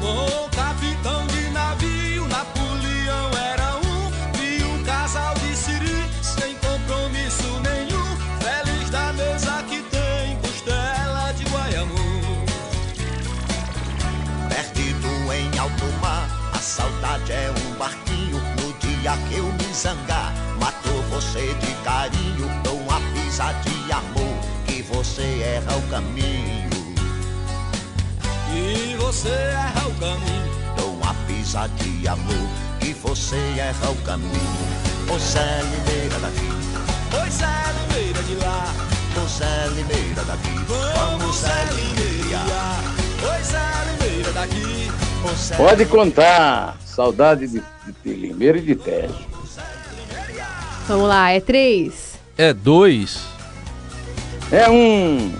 O 0.00 0.48
capitão 0.50 1.26
de 1.26 1.39
saudade 17.10 17.32
é 17.32 17.50
um 17.50 17.74
barquinho. 17.76 18.40
No 18.60 18.72
dia 18.78 19.16
que 19.28 19.36
eu 19.36 19.44
me 19.44 19.74
zangar, 19.74 20.32
matou 20.60 21.02
você 21.10 21.54
de 21.54 21.74
carinho. 21.82 22.48
Dou 22.62 22.76
uma 22.76 23.00
pisa 23.12 23.52
de 23.64 23.92
amor 23.92 24.36
que 24.66 24.82
você 24.82 25.22
erra 25.42 25.76
o 25.76 25.82
caminho. 25.90 26.70
E 28.54 28.96
você 28.96 29.28
erra 29.28 29.88
o 29.88 29.94
caminho. 29.94 30.74
Dou 30.76 30.94
uma 30.94 31.14
pisa 31.26 31.68
de 31.68 32.06
amor 32.06 32.48
que 32.78 32.92
você 32.94 33.36
erra 33.58 33.90
o 33.90 33.96
caminho. 34.02 34.70
Ô 35.12 35.18
Zé 35.18 35.62
Limeira 35.62 36.18
daqui, 36.20 36.48
Oi 37.20 37.30
Zé 37.30 37.46
Limeira 37.88 38.22
de 38.22 38.34
lá. 38.36 38.72
ô 39.20 39.26
Zé 39.26 39.66
Limeira 39.74 40.22
daqui, 40.24 40.54
Vamos 40.68 41.36
Zé 41.36 41.64
Limeira. 41.74 42.40
Oi 43.22 43.42
Zé 43.42 43.58
Limeira 43.98 44.32
daqui. 44.32 45.09
Pode 45.56 45.86
contar. 45.86 46.76
Saudade 46.84 47.46
de, 47.46 47.60
de, 47.60 47.92
de 48.04 48.14
Limeira 48.14 48.58
e 48.58 48.62
de 48.62 48.74
Tejo. 48.74 49.14
Vamos 50.86 51.08
lá, 51.08 51.30
é 51.30 51.40
três. 51.40 52.18
É 52.36 52.52
dois. 52.52 53.20
É 54.50 54.68
um. 54.68 55.32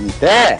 Em 0.00 0.10
pé. 0.20 0.58